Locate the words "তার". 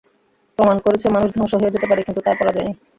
2.21-2.35